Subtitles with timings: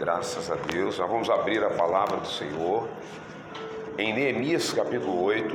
[0.00, 0.98] Graças a Deus.
[0.98, 2.88] Nós vamos abrir a palavra do Senhor
[3.98, 5.54] em Neemias capítulo 8.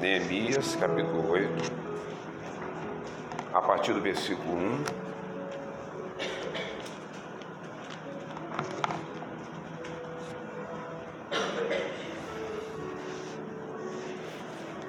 [0.00, 1.72] Neemias capítulo 8,
[3.54, 4.84] a partir do versículo 1.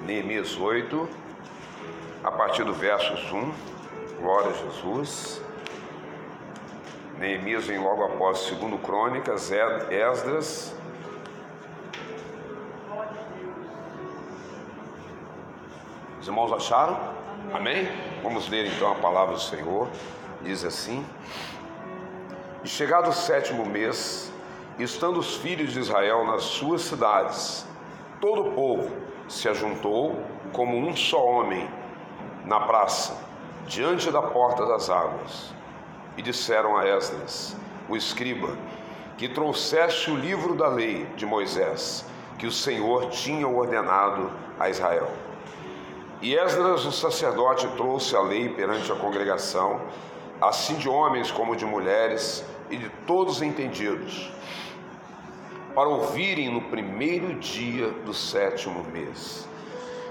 [0.04, 1.08] Neemias 8,
[2.24, 3.52] a partir do versos 1.
[4.20, 5.47] Glória a Jesus.
[7.18, 10.72] Neemias vem logo após segundo Crônicas, Esdras.
[16.20, 16.96] Os irmãos acharam?
[17.52, 17.88] Amém?
[18.22, 19.88] Vamos ler então a palavra do Senhor.
[20.42, 21.04] Diz assim:
[22.62, 24.32] E chegado o sétimo mês,
[24.78, 27.66] estando os filhos de Israel nas suas cidades,
[28.20, 28.96] todo o povo
[29.28, 30.22] se ajuntou
[30.52, 31.68] como um só homem
[32.44, 33.18] na praça,
[33.66, 35.57] diante da porta das águas
[36.18, 37.56] e disseram a Esdras,
[37.88, 38.58] o escriba,
[39.16, 42.04] que trouxesse o livro da lei de Moisés,
[42.36, 45.08] que o Senhor tinha ordenado a Israel.
[46.20, 49.80] E Esdras, o sacerdote, trouxe a lei perante a congregação,
[50.40, 54.32] assim de homens como de mulheres e de todos entendidos,
[55.72, 59.48] para ouvirem no primeiro dia do sétimo mês.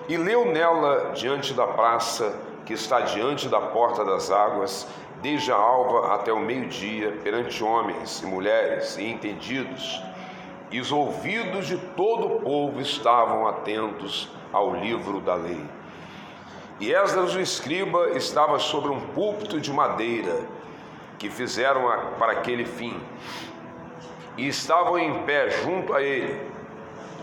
[0.07, 2.33] E leu nela diante da praça
[2.65, 4.87] que está diante da porta das águas,
[5.21, 10.01] desde a alva até o meio-dia, perante homens e mulheres e entendidos,
[10.69, 15.63] e os ouvidos de todo o povo estavam atentos ao livro da lei.
[16.79, 20.41] E Esdras o escriba estava sobre um púlpito de madeira
[21.17, 21.81] que fizeram
[22.19, 22.99] para aquele fim,
[24.37, 26.39] e estavam em pé junto a ele,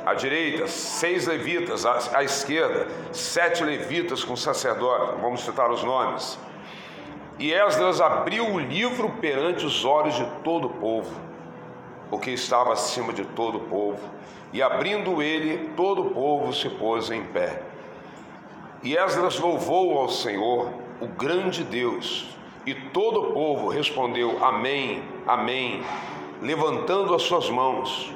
[0.04, 6.36] à direita, seis levitas, à esquerda, sete levitas com sacerdote, vamos citar os nomes
[7.38, 11.14] e Esdras abriu o livro perante os olhos de todo o povo,
[12.08, 14.00] porque estava acima de todo o povo,
[14.52, 17.62] e abrindo ele, todo o povo se pôs em pé.
[18.83, 22.28] E Esdras louvou ao Senhor, o grande Deus,
[22.64, 25.83] e todo o povo respondeu: Amém, Amém,
[26.40, 28.12] levantando as suas mãos.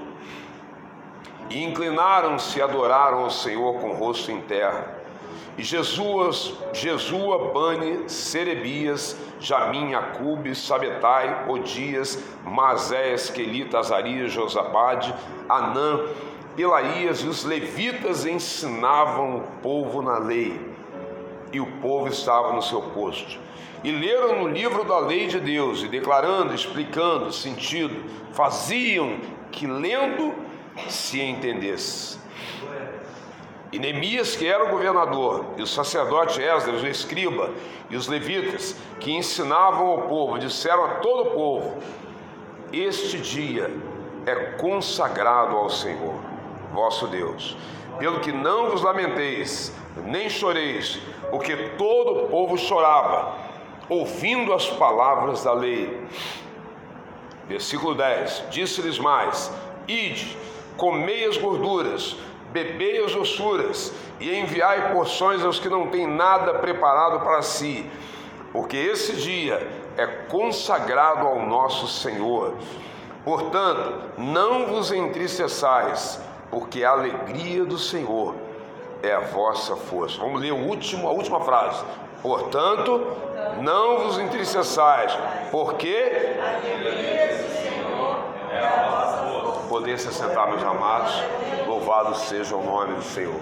[1.51, 4.98] E inclinaram-se e adoraram ao Senhor com o rosto em terra.
[5.57, 15.15] E Jesus, Jesua, Bani, Serebias, Jamim, Acube, Sabetai, Odias, Mazéias, Quelita, Azarias, Josabade,
[15.49, 16.01] Anã,
[16.57, 20.61] Pelaías e os levitas ensinavam o povo na lei.
[21.53, 23.39] E o povo estava no seu posto.
[23.85, 27.95] E leram no livro da lei de Deus, e declarando, explicando, sentido,
[28.33, 29.19] faziam
[29.53, 30.35] que lendo
[30.89, 32.19] se entendesse.
[33.71, 37.51] E Neemias, que era o governador, e o sacerdote Esdras, o escriba,
[37.91, 41.83] e os levitas, que ensinavam ao povo, disseram a todo o povo:
[42.73, 43.71] Este dia
[44.25, 46.15] é consagrado ao Senhor,
[46.73, 47.57] vosso Deus,
[47.99, 49.75] pelo que não vos lamenteis,
[50.05, 50.99] nem choreis,
[51.31, 53.35] porque todo o povo chorava,
[53.89, 56.07] ouvindo as palavras da lei.
[57.47, 59.53] Versículo 10: Disse-lhes mais:
[59.87, 60.37] Ide,
[60.77, 62.17] comei as gorduras,
[62.53, 67.89] bebei as ossuras e enviai porções aos que não têm nada preparado para si,
[68.53, 69.67] porque esse dia
[69.97, 72.55] é consagrado ao nosso Senhor.
[73.25, 76.21] Portanto, não vos entristeçais,
[76.51, 78.35] porque a alegria do Senhor
[79.03, 80.19] é a vossa força.
[80.19, 81.85] Vamos ler o último, a última frase.
[82.23, 83.07] Portanto,
[83.61, 85.17] não vos entristeçais,
[85.51, 89.18] porque a alegria do Senhor é a vossa.
[89.69, 91.13] Poder se sentar, meus amados.
[91.67, 93.41] Louvado seja o nome do Senhor.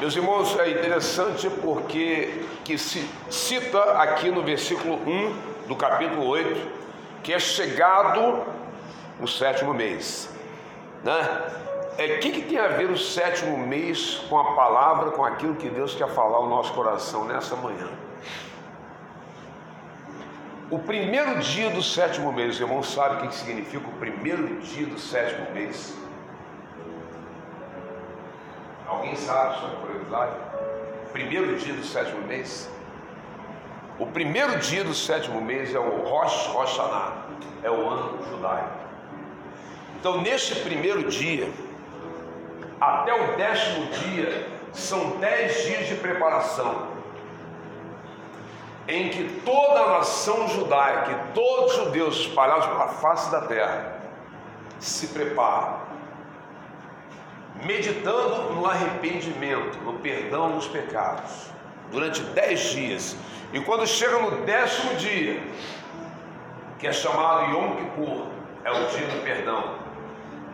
[0.00, 6.82] Meus irmãos, é interessante porque que se cita aqui no versículo 1 do capítulo 8
[7.22, 8.42] que é chegado
[9.20, 10.28] o sétimo mês.
[11.04, 11.42] Né?
[11.98, 15.68] É, que, que tem a ver o sétimo mês com a palavra, com aquilo que
[15.68, 17.88] Deus quer falar ao nosso coração nessa manhã?
[20.72, 24.98] O primeiro dia do sétimo mês, irmão sabe o que significa o primeiro dia do
[24.98, 25.94] sétimo mês?
[28.86, 30.32] Alguém sabe sobre curiosidade?
[31.12, 32.70] Primeiro dia do sétimo mês?
[33.98, 37.26] O primeiro dia do sétimo mês é o Rosh Hashanah,
[37.62, 38.78] é o ano judaico.
[40.00, 41.52] Então, neste primeiro dia,
[42.80, 46.91] até o décimo dia, são dez dias de preparação,
[48.88, 54.00] em que toda a nação judaica e todos os judeus espalhados pela face da terra
[54.78, 55.92] se preparam
[57.64, 61.50] meditando no arrependimento, no perdão dos pecados,
[61.90, 63.16] durante dez dias.
[63.52, 65.42] E quando chega no décimo dia,
[66.78, 68.26] que é chamado Yom Kippur,
[68.64, 69.82] é o dia do perdão.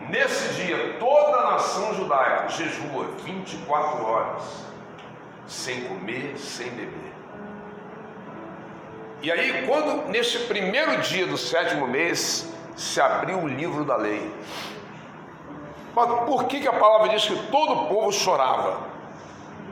[0.09, 4.65] Nesse dia, toda a nação judaica jejua 24 horas,
[5.47, 7.18] sem comer, sem beber.
[9.21, 14.33] E aí, quando nesse primeiro dia do sétimo mês se abriu o livro da lei,
[15.93, 18.79] mas por que, que a palavra diz que todo o povo chorava?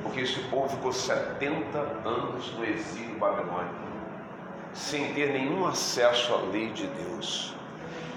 [0.03, 3.75] Porque esse povo ficou 70 anos no exílio babilônico,
[4.73, 7.55] sem ter nenhum acesso à lei de Deus.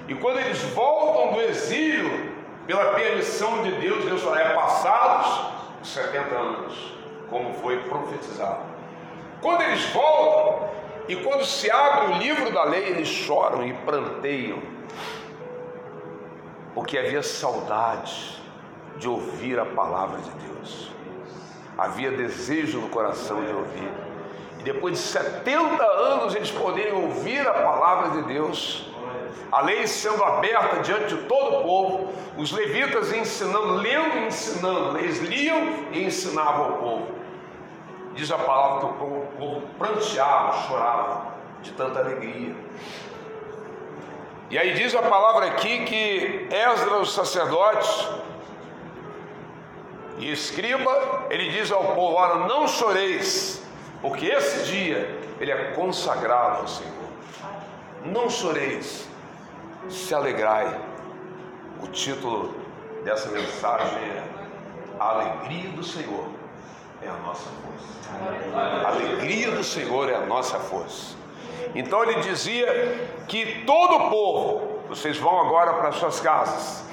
[0.09, 2.35] E quando eles voltam do exílio,
[2.67, 6.95] pela permissão de Deus, Deus fala, é passados os 70 anos,
[7.29, 8.65] como foi profetizado.
[9.41, 10.69] Quando eles voltam,
[11.09, 14.59] e quando se abre o livro da lei, eles choram e pranteiam,
[16.75, 18.41] porque havia saudade
[18.97, 20.91] de ouvir a palavra de Deus,
[21.77, 23.91] havia desejo no coração de ouvir.
[24.59, 28.87] E depois de 70 anos eles poderem ouvir a palavra de Deus,
[29.51, 34.99] a lei sendo aberta diante de todo o povo, os levitas ensinando, lendo e ensinando,
[34.99, 37.20] eles liam e ensinavam ao povo.
[38.15, 42.55] Diz a palavra que o povo, o povo pranteava, chorava de tanta alegria.
[44.51, 48.09] E aí diz a palavra aqui que Esdras, os sacerdotes
[50.19, 53.63] e escriba, ele diz ao povo: Ora, não choreis,
[54.03, 56.91] porque esse dia ele é consagrado ao Senhor.
[58.05, 59.09] Não choreis,
[59.89, 60.81] se alegrai.
[61.81, 62.55] O título
[63.05, 64.25] dessa mensagem é
[64.99, 66.40] Alegria do Senhor
[67.03, 68.85] é a nossa força.
[68.85, 71.17] A alegria do Senhor é a nossa força.
[71.75, 72.67] Então ele dizia
[73.29, 76.85] que todo o povo, vocês vão agora para suas casas,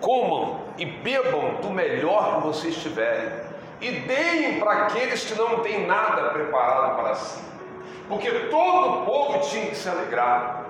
[0.00, 3.48] comam e bebam do melhor que vocês tiverem,
[3.80, 7.40] e deem para aqueles que não têm nada preparado para si,
[8.08, 10.66] porque todo o povo tinha que se alegrar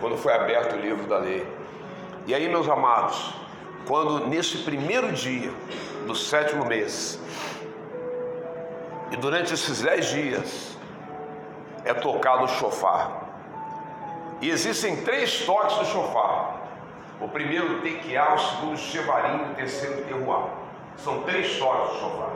[0.00, 1.46] quando foi aberto o livro da lei.
[2.26, 3.34] E aí, meus amados,
[3.86, 5.52] quando nesse primeiro dia
[6.06, 7.20] do sétimo mês,
[9.10, 10.78] e durante esses dez dias,
[11.84, 13.28] é tocado o chofar.
[14.40, 16.60] E existem três toques do chofar.
[17.20, 20.46] O primeiro tequiá, o segundo chevarim o terceiro terroir.
[20.96, 22.30] São três toques do chofar.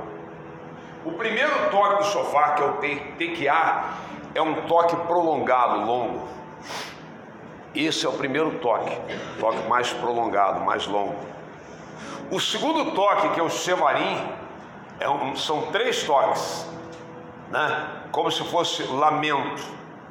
[1.05, 2.73] O primeiro toque do chofar, que é o
[3.17, 3.94] tequiá,
[4.35, 6.29] é um toque prolongado, longo.
[7.75, 8.97] Esse é o primeiro toque,
[9.38, 11.34] toque mais prolongado, mais longo.
[12.35, 14.21] O segundo toque, que é o chevarim,
[14.99, 16.69] é um, são três toques,
[17.49, 17.87] né?
[18.11, 19.63] como se fosse lamento,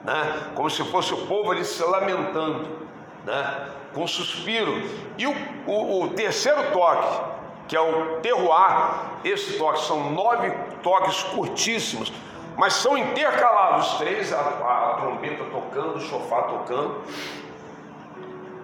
[0.05, 0.51] né?
[0.55, 2.87] como se fosse o povo ali se lamentando,
[3.25, 3.67] né?
[3.93, 4.71] com suspiro.
[5.17, 5.35] E o,
[5.67, 7.23] o, o terceiro toque,
[7.67, 10.49] que é o terroir, esse toque são nove
[10.81, 12.13] toques curtíssimos,
[12.55, 17.01] mas são intercalados os três, a, a trombeta tocando, o chofar tocando,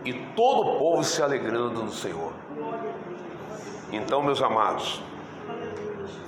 [0.06, 2.32] e todo o povo se alegrando no Senhor.
[3.92, 5.02] Então, meus amados,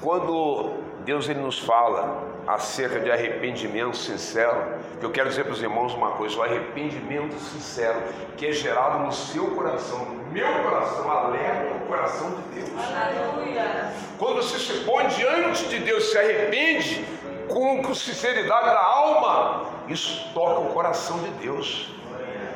[0.02, 0.74] quando
[1.06, 5.94] Deus ele nos fala acerca de arrependimento sincero, que eu quero dizer para os irmãos
[5.94, 8.02] uma coisa: o arrependimento sincero
[8.38, 12.70] que é gerado no seu coração, no meu coração, alegra o coração de Deus.
[12.96, 13.94] Aleluia.
[14.18, 17.06] Quando você se põe diante de Deus, se arrepende
[17.48, 21.90] com sinceridade da alma, isso toca o coração de Deus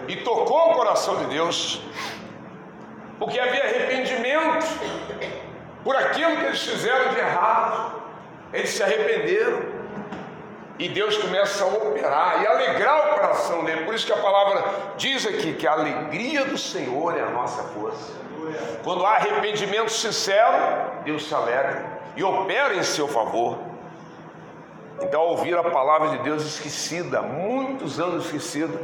[0.07, 1.81] e tocou o coração de Deus,
[3.19, 4.65] porque havia arrependimento
[5.83, 8.01] por aquilo que eles fizeram de errado,
[8.51, 9.75] eles se arrependeram.
[10.77, 13.85] E Deus começa a operar e alegrar o coração dele.
[13.85, 14.63] Por isso que a palavra
[14.97, 18.11] diz aqui que a alegria do Senhor é a nossa força.
[18.83, 21.85] Quando há arrependimento sincero, Deus se alegra
[22.17, 23.57] e opera em seu favor.
[25.01, 28.77] Então, ouvir a palavra de Deus esquecida, muitos anos esquecida,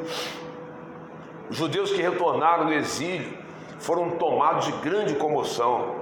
[1.50, 3.38] os judeus que retornaram do exílio
[3.82, 5.96] foram tomados de grande comoção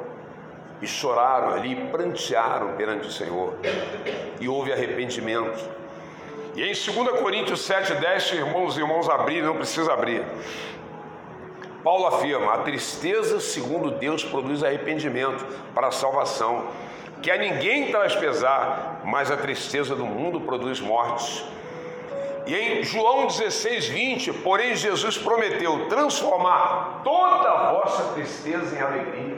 [0.81, 3.55] e choraram ali, prantearam perante o Senhor,
[4.39, 5.59] e houve arrependimento.
[6.55, 10.23] E em 2 Coríntios 7,10, irmãos e irmãos abrirem, não precisa abrir.
[11.83, 16.67] Paulo afirma: a tristeza, segundo Deus, produz arrependimento para a salvação,
[17.21, 21.45] que a ninguém traz pesar, mas a tristeza do mundo produz morte.
[22.49, 29.37] E em João 16, 20, porém Jesus prometeu transformar toda a vossa tristeza em alegria.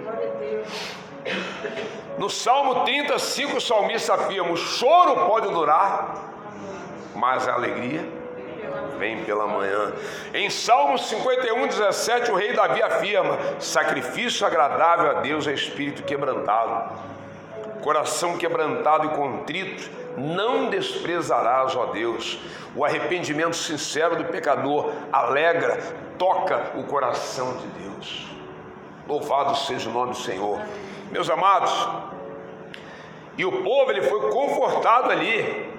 [2.18, 6.32] No Salmo 35, o salmista afirma: o choro pode durar,
[7.13, 8.08] mas a alegria
[8.98, 9.91] vem pela manhã.
[10.34, 17.12] Em Salmo 51, 17, o rei Davi afirma: sacrifício agradável a Deus é espírito quebrantado.
[17.82, 22.39] Coração quebrantado e contrito, não desprezarás, ó Deus.
[22.75, 25.77] O arrependimento sincero do pecador alegra,
[26.18, 28.27] toca o coração de Deus.
[29.08, 30.62] Louvado seja o nome do Senhor.
[31.12, 31.72] Meus amados,
[33.38, 35.70] e o povo ele foi confortado ali.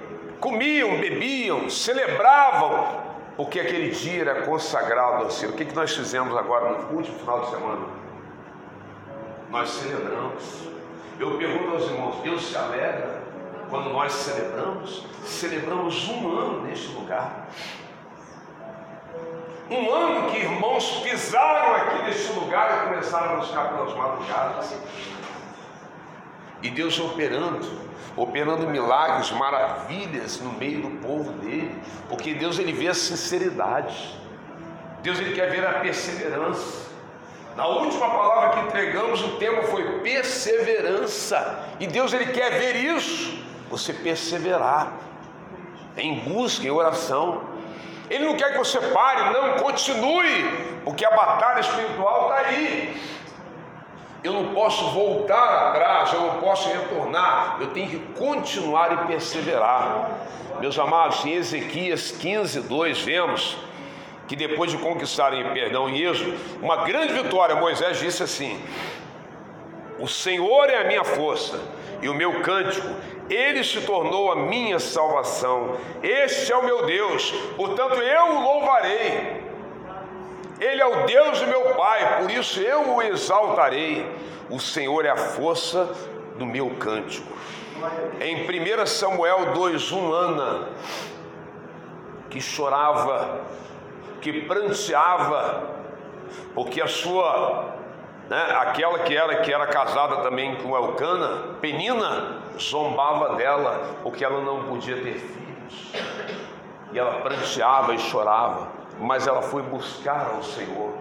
[0.40, 3.00] Comiam, bebiam, celebravam,
[3.36, 5.54] porque aquele dia era consagrado ao Senhor.
[5.54, 7.86] O que, que nós fizemos agora no último final de semana?
[9.50, 10.68] Nós celebramos.
[11.20, 13.21] Eu pergunto aos irmãos, Deus se alegra
[13.72, 15.02] quando nós celebramos?
[15.24, 17.48] Celebramos um ano neste lugar.
[19.70, 24.76] Um ano que irmãos pisaram aqui neste lugar e começaram a buscar pelas madrugadas.
[26.60, 27.66] E Deus operando,
[28.14, 31.74] operando milagres, maravilhas no meio do povo dele,
[32.10, 34.20] porque Deus ele vê a sinceridade.
[35.02, 36.92] Deus ele quer ver a perseverança.
[37.56, 41.70] Na última palavra que entregamos, o tema foi perseverança.
[41.80, 43.41] E Deus ele quer ver isso,
[43.72, 44.92] você perseverar
[45.96, 47.40] em busca, em oração.
[48.10, 50.44] Ele não quer que você pare, não, continue,
[50.84, 53.00] porque a batalha espiritual está aí.
[54.22, 60.10] Eu não posso voltar atrás, eu não posso retornar, eu tenho que continuar e perseverar.
[60.60, 63.56] Meus amados, em Ezequias 15, 2, vemos
[64.28, 68.62] que depois de conquistarem perdão em Êxodo, uma grande vitória, Moisés disse assim:
[69.98, 71.58] O Senhor é a minha força
[72.02, 72.88] e o meu cântico,
[73.30, 75.76] ele se tornou a minha salvação.
[76.02, 79.42] Este é o meu Deus, portanto eu o louvarei.
[80.60, 84.06] Ele é o Deus do meu Pai, por isso eu o exaltarei.
[84.50, 85.88] O Senhor é a força
[86.36, 87.32] do meu cântico.
[88.20, 90.68] Em 1 Samuel 2:1 Ana,
[92.30, 93.40] que chorava,
[94.20, 95.68] que pranteava,
[96.54, 97.74] porque a sua,
[98.28, 104.40] né, aquela que era que era casada também com Elcana, Penina, zombava dela, porque ela
[104.40, 105.92] não podia ter filhos.
[106.92, 110.92] E ela pranteava e chorava mas ela foi buscar ao Senhor.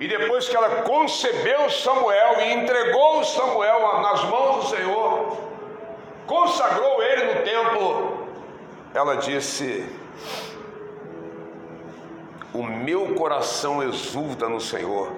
[0.00, 5.38] E depois que ela concebeu Samuel e entregou Samuel nas mãos do Senhor,
[6.26, 8.28] consagrou ele no templo,
[8.92, 9.88] ela disse:
[12.52, 15.12] O meu coração exulta no Senhor,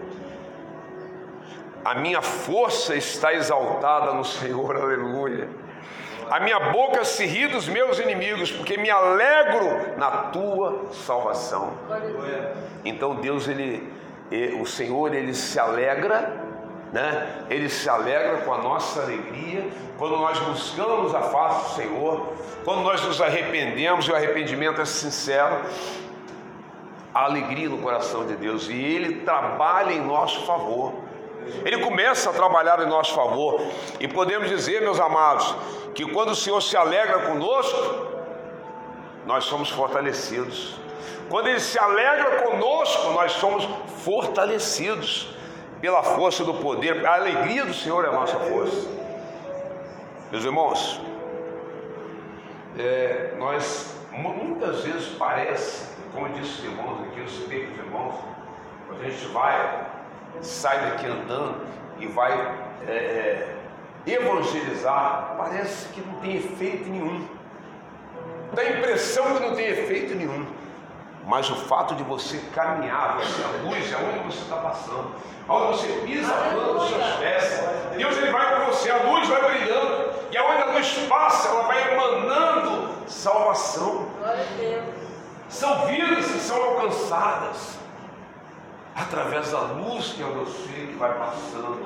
[1.86, 5.48] a minha força está exaltada no Senhor, aleluia.
[6.28, 11.74] A minha boca se ri dos meus inimigos, porque me alegro na tua salvação.
[12.84, 13.88] Então Deus, ele,
[14.60, 16.36] o Senhor, ele se alegra,
[16.92, 17.44] né?
[17.48, 22.32] Ele se alegra com a nossa alegria quando nós buscamos a face do Senhor,
[22.64, 25.60] quando nós nos arrependemos e o arrependimento é sincero.
[27.14, 31.06] A alegria no coração de Deus e Ele trabalha em nosso favor.
[31.64, 33.60] Ele começa a trabalhar em nosso favor.
[34.00, 35.54] E podemos dizer, meus amados,
[35.94, 38.06] que quando o Senhor se alegra conosco,
[39.24, 40.76] nós somos fortalecidos.
[41.28, 43.68] Quando Ele se alegra conosco, nós somos
[44.04, 45.34] fortalecidos
[45.80, 47.04] pela força do poder.
[47.04, 48.88] A alegria do Senhor é a nossa força.
[50.30, 51.00] Meus irmãos,
[52.78, 58.14] é, nós muitas vezes parece, como disse os irmãos aqui, os irmãos,
[58.86, 59.86] quando a gente vai,
[60.42, 61.66] sai daqui andando
[61.98, 62.32] e vai
[62.86, 63.56] é, é
[64.06, 67.26] evangelizar, parece que não tem efeito nenhum.
[68.52, 70.46] Dá a impressão que não tem efeito nenhum.
[71.26, 75.10] Mas o fato de você caminhar, você a luz é onde você está passando.
[75.48, 77.60] Onde você pisa a planta dos seus pés,
[77.96, 80.10] Deus ele vai com você, a luz vai brilhando.
[80.30, 84.06] E aonde a luz passa, ela vai emanando salvação.
[85.48, 87.76] São vidas que são alcançadas
[88.96, 91.78] através da luz que é o meu filho que vai passando.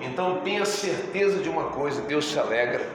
[0.00, 2.86] Então tenha certeza de uma coisa: Deus se alegra.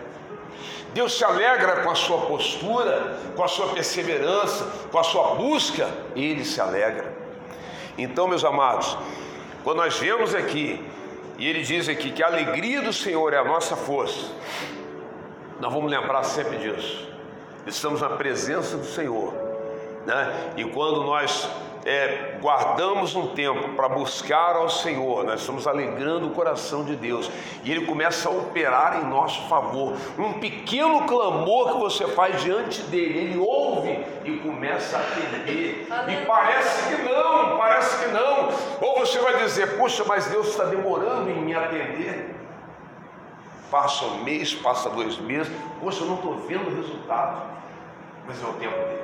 [0.94, 5.90] Deus se alegra com a sua postura, com a sua perseverança, com a sua busca,
[6.16, 7.12] Ele se alegra.
[7.98, 8.96] Então, meus amados,
[9.64, 10.84] quando nós vemos aqui,
[11.40, 14.32] e Ele diz aqui que a alegria do Senhor é a nossa força,
[15.60, 17.08] nós vamos lembrar sempre disso.
[17.66, 19.34] Estamos na presença do Senhor,
[20.06, 20.54] né?
[20.58, 21.50] E quando nós
[21.86, 27.30] é, guardamos um tempo para buscar ao Senhor, nós estamos alegrando o coração de Deus
[27.64, 29.94] e Ele começa a operar em nosso favor.
[30.18, 35.88] Um pequeno clamor que você faz diante dele, Ele ouve e começa a atender.
[36.08, 38.50] E parece que não, parece que não.
[38.82, 42.34] Ou você vai dizer, poxa, mas Deus está demorando em me atender.
[43.70, 47.42] Passa um mês, passa dois meses, poxa, eu não estou vendo o resultado,
[48.26, 49.03] mas é o tempo dele.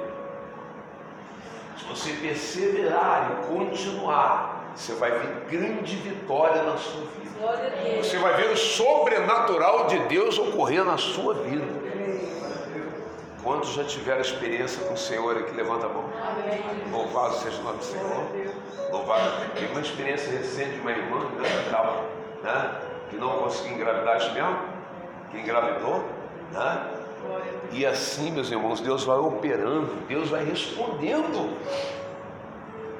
[1.79, 8.03] Se você perseverar e continuar, você vai ver grande vitória na sua vida.
[8.03, 11.65] Você vai ver o sobrenatural de Deus ocorrer na sua vida.
[13.41, 15.55] Quantos já tiveram experiência com o Senhor aqui?
[15.55, 16.03] Levanta a mão.
[16.21, 16.61] Amém.
[16.91, 18.27] Louvado seja o nome do Senhor.
[18.91, 19.55] Louvado.
[19.55, 21.25] Tive uma experiência recente de uma irmã
[22.43, 22.75] né?
[23.09, 24.59] que não conseguiu engravidar, mesmo?
[25.31, 26.03] Que engravidou,
[26.51, 26.98] né?
[27.71, 31.55] E assim, meus irmãos, Deus vai operando, Deus vai respondendo.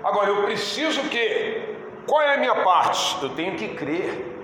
[0.04, 3.18] Agora, eu preciso que, qual é a minha parte?
[3.22, 4.38] Eu tenho que crer.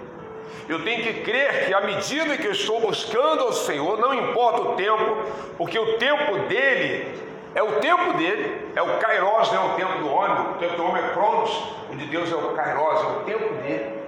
[0.67, 4.61] Eu tenho que crer que à medida que eu estou buscando ao Senhor, não importa
[4.61, 5.17] o tempo,
[5.57, 9.99] porque o tempo dele é o tempo dele, é o Kairos, não é o tempo
[9.99, 11.51] do homem, o tempo do homem é Cronos,
[11.91, 13.99] o de Deus é o Kairos, é o tempo dele.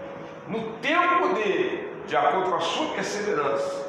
[0.48, 3.87] No tempo dele, de acordo com a sua perseverança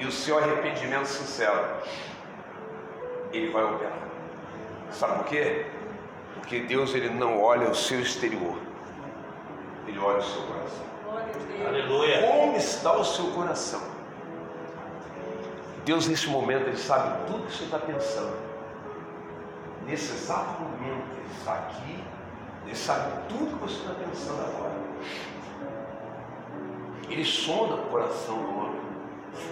[0.00, 1.62] e o seu arrependimento sincero,
[3.32, 3.98] ele vai operar.
[4.90, 5.66] Sabe por quê?
[6.34, 8.56] Porque Deus ele não olha o seu exterior,
[9.86, 10.90] ele olha o seu coração.
[11.68, 12.22] Aleluia.
[12.22, 13.82] Como está o seu coração?
[15.84, 18.36] Deus, nesse momento, Ele sabe tudo que você está pensando.
[19.86, 22.04] Nesse exato momento, Ele está aqui,
[22.64, 24.80] Ele sabe tudo que você está pensando agora.
[27.08, 28.79] Ele sonda o coração do homem.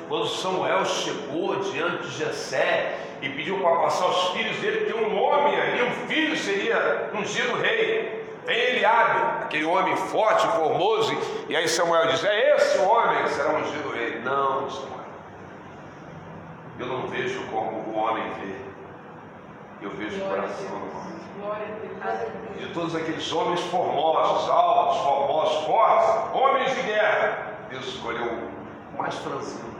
[0.09, 5.23] Quando Samuel chegou diante de Jessé e pediu para passar os filhos dele, tem um
[5.23, 8.19] homem ali, um filho seria ungido rei.
[8.47, 11.15] Vem Eliabe, aquele homem forte, formoso,
[11.51, 14.21] e aí Samuel diz: É esse o homem que será ungido rei.
[14.21, 14.99] Não, Samuel.
[16.79, 18.55] Eu não vejo como o homem vê,
[19.83, 21.69] eu vejo o coração do homem.
[22.57, 28.48] De todos aqueles homens formosos, altos, formosos, fortes, homens de guerra, Deus escolheu o
[28.99, 29.75] mais franzino,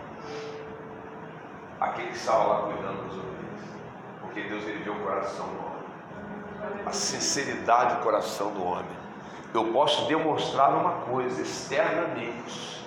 [1.81, 3.61] aquele que estava lá cuidando dos ovelhas,
[4.21, 5.69] porque Deus ele vê o coração do homem
[6.85, 8.99] a sinceridade do coração do homem.
[9.55, 12.85] Eu posso demonstrar uma coisa externamente,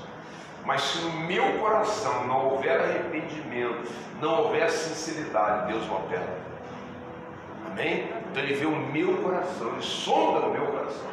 [0.66, 6.40] mas se no meu coração não houver arrependimento, não houver sinceridade, Deus não opera.
[7.66, 8.12] Amém?
[8.30, 11.10] Então ele vê o meu coração, ele sonda o meu coração.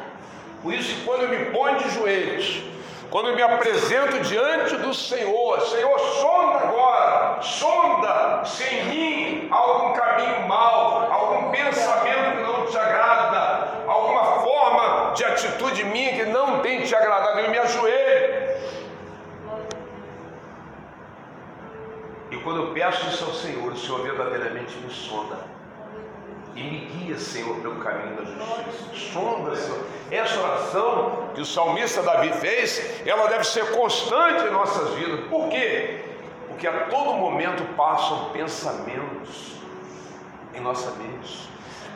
[0.61, 2.63] Por isso, quando eu me ponho de joelhos,
[3.09, 10.47] quando me apresento diante do Senhor, Senhor, sonda agora, sonda se em mim algum caminho
[10.47, 16.83] mau, algum pensamento que não te agrada, alguma forma de atitude minha que não tem
[16.83, 18.49] te agradado, eu me ajoelho.
[22.31, 25.58] E quando eu peço isso ao Senhor, o Senhor verdadeiramente me sonda
[26.59, 29.13] e me guia, Senhor, pelo caminho da justiça.
[29.13, 29.79] Sonda, Senhor.
[30.11, 35.21] Essa oração que o salmista Davi fez, ela deve ser constante em nossas vidas.
[35.29, 36.01] Por quê?
[36.49, 39.53] Porque a todo momento passam pensamentos
[40.53, 41.49] em nossa mente.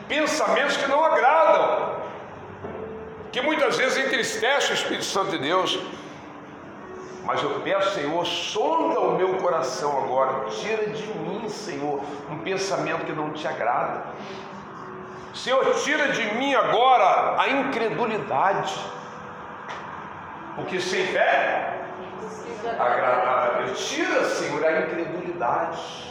[0.08, 1.96] Pensamentos que não agradam,
[3.30, 5.78] que muitas vezes entristecem o Espírito Santo de Deus.
[7.24, 12.00] Mas eu peço, Senhor, sonda o meu coração agora, tira de mim, Senhor,
[12.30, 14.04] um pensamento que não te agrada.
[15.34, 18.72] Senhor, tira de mim agora a incredulidade,
[20.54, 21.74] porque sem fé
[22.78, 23.74] agradável.
[23.74, 26.04] Tira, Senhor, a incredulidade.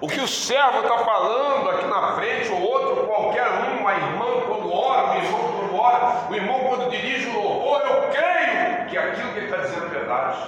[0.00, 4.26] O que o servo está falando aqui na frente, ou outro, qualquer um, uma irmã
[4.48, 8.98] quando ora, um irmão quando ora, o irmão quando dirige o louvor, eu creio que
[8.98, 10.38] aquilo que ele está dizendo é verdade.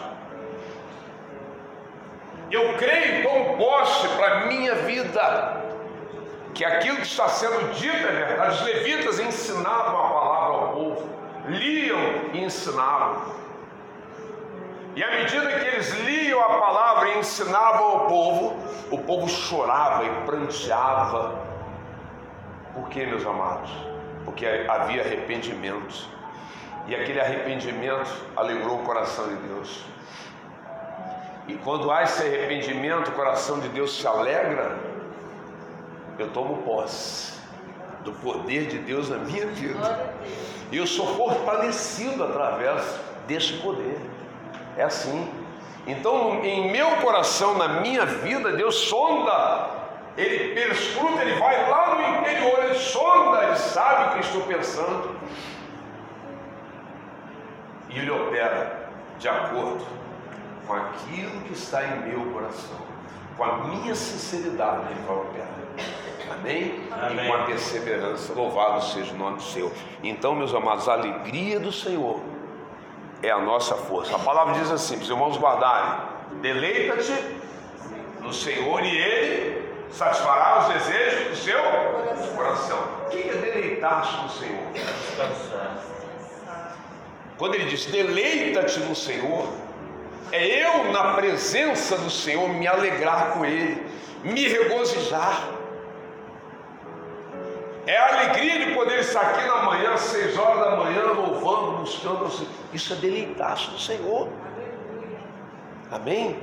[2.50, 5.65] Eu creio, tomo posse para a minha vida
[6.56, 8.54] que aquilo que está sendo dito é verdade.
[8.54, 11.08] Os levitas ensinavam a palavra ao povo,
[11.48, 12.00] liam
[12.32, 13.36] e ensinavam.
[14.96, 18.56] E à medida que eles liam a palavra e ensinavam ao povo,
[18.90, 21.38] o povo chorava e pranteava.
[22.74, 23.70] Por quê, meus amados?
[24.24, 26.08] Porque havia arrependimento.
[26.86, 29.84] E aquele arrependimento alegrou o coração de Deus.
[31.48, 34.95] E quando há esse arrependimento, o coração de Deus se alegra
[36.22, 37.34] eu tomo posse
[38.06, 40.14] do poder de Deus na minha vida.
[40.70, 42.82] E eu sou fortalecido através
[43.26, 43.98] deste poder.
[44.76, 45.28] É assim.
[45.86, 49.70] Então, em meu coração, na minha vida, Deus sonda,
[50.16, 55.16] Ele perscruta, Ele vai lá no interior, Ele sonda, Ele sabe o que estou pensando.
[57.88, 59.86] E Ele opera de acordo
[60.66, 62.78] com aquilo que está em meu coração,
[63.36, 66.05] com a minha sinceridade, Ele vai operar.
[66.30, 66.80] Amém?
[66.90, 67.24] Amém?
[67.24, 69.72] E com a perseverança, louvado seja o nome do Senhor.
[70.02, 72.20] Então, meus amados, a alegria do Senhor
[73.22, 74.14] é a nossa força.
[74.16, 76.00] A palavra diz assim: os irmãos guardarem,
[76.40, 77.14] deleita-te
[78.20, 82.78] no Senhor e Ele satisfará os desejos do seu coração.
[83.06, 84.62] O que é deleitar-se no Senhor?
[87.38, 89.46] Quando ele diz deleita-te no Senhor,
[90.32, 93.86] é eu na presença do Senhor me alegrar com Ele
[94.26, 95.48] me regozijar.
[97.86, 101.78] É a alegria de poder estar aqui na manhã, às seis horas da manhã, louvando,
[101.78, 102.28] buscando.
[102.72, 104.28] Isso é deleitar-se do Senhor.
[105.90, 106.36] Amém?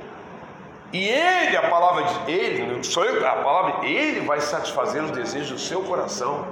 [0.90, 5.50] E Ele, a palavra de Ele, sou eu, a palavra, Ele vai satisfazer os desejos
[5.50, 6.46] do seu coração.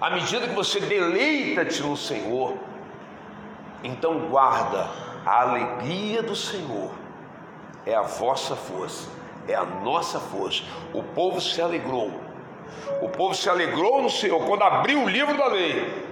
[0.00, 2.54] À medida que você deleita-te no Senhor,
[3.82, 4.88] então guarda
[5.26, 6.92] a alegria do Senhor,
[7.84, 9.08] é a vossa força,
[9.48, 10.62] é a nossa força.
[10.94, 12.12] O povo se alegrou,
[13.00, 16.10] o povo se alegrou no Senhor quando abriu o livro da lei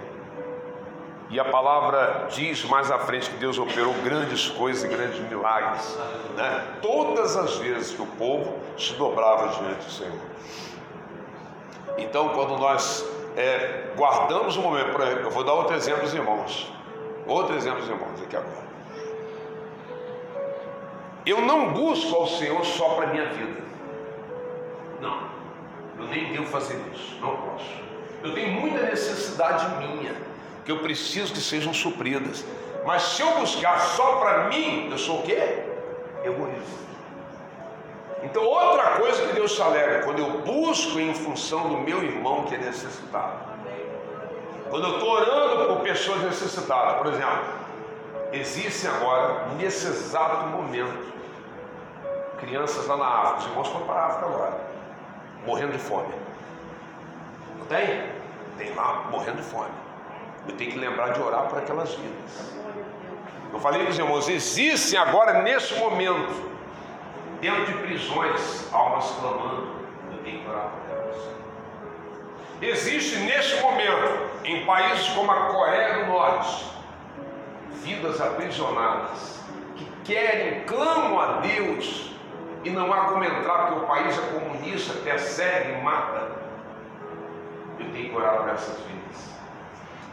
[1.30, 5.98] e a palavra diz mais à frente que Deus operou grandes coisas e grandes milagres,
[6.34, 6.78] né?
[6.80, 10.18] todas as vezes que o povo se dobrava diante do Senhor.
[11.98, 13.04] Então, quando nós
[13.36, 16.72] é, guardamos o um momento, por exemplo, eu vou dar outro exemplo aos irmãos,
[17.26, 18.68] outro exemplo aos irmãos aqui agora.
[21.26, 23.60] Eu não busco ao Senhor só para a minha vida,
[24.98, 25.27] não,
[25.98, 27.66] eu nem devo fazer isso, não posso.
[28.22, 30.14] Eu tenho muita necessidade minha
[30.64, 32.44] que eu preciso que sejam supridas.
[32.84, 35.62] Mas se eu buscar só para mim, eu sou o quê?
[36.24, 36.88] Egoísta.
[38.22, 42.44] Então, outra coisa que Deus se alegra, quando eu busco em função do meu irmão
[42.44, 43.48] que é necessitado.
[44.68, 47.44] Quando eu estou orando por pessoas necessitadas, por exemplo,
[48.32, 51.12] existem agora, nesse exato momento,
[52.38, 54.60] crianças lá na África, os irmãos foram para a África agora,
[55.46, 56.12] morrendo de fome.
[57.58, 58.04] Não tem?
[58.56, 59.70] Tem lá morrendo de fome.
[60.48, 62.52] Eu tenho que lembrar de orar por aquelas vidas.
[63.52, 66.50] Eu falei para os irmãos, existem agora, nesse momento,
[67.40, 69.68] dentro de prisões, almas clamando.
[70.12, 71.16] Eu tenho que orar por elas.
[72.60, 76.66] Existe neste momento, em países como a Coreia do Norte,
[77.82, 79.40] vidas aprisionadas
[79.76, 82.10] que querem, clamam a Deus
[82.64, 86.30] e não há como entrar porque o país é comunista, persegue mata.
[87.78, 89.30] Eu tenho que orar por essas vidas.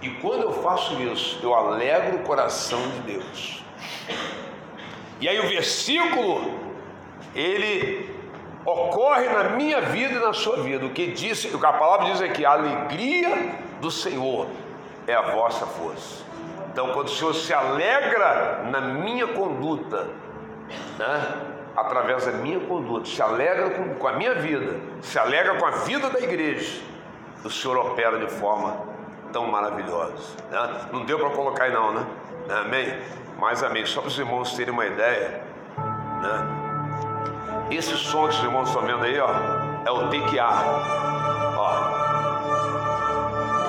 [0.02, 3.64] E quando eu faço isso, eu alegro o coração de Deus.
[5.20, 6.60] E aí o versículo,
[7.34, 8.14] ele
[8.66, 10.86] ocorre na minha vida e na sua vida.
[10.86, 14.48] O que disse, o que a palavra diz aqui, a alegria do Senhor
[15.08, 16.24] é a vossa força.
[16.72, 20.08] Então, quando o Senhor se alegra na minha conduta,
[21.00, 25.66] né, através da minha conduta, se alegra com, com a minha vida, se alegra com
[25.66, 26.82] a vida da igreja,
[27.44, 28.78] o Senhor opera de forma
[29.32, 30.36] tão maravilhosos.
[30.50, 30.88] Né?
[30.92, 32.06] Não deu para colocar aí não, né?
[32.62, 32.98] Amém?
[33.38, 35.42] Mas amém, só para os irmãos terem uma ideia,
[36.22, 36.66] né?
[37.70, 39.30] Esse som que os irmãos estão vendo aí, ó,
[39.86, 40.64] é o tequiar.
[41.58, 42.06] Ó.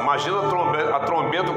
[0.00, 1.52] Imagina a trombeta, a trombeta